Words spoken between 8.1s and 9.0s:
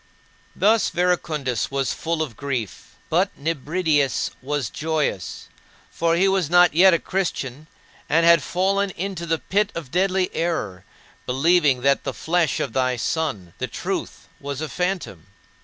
had fallen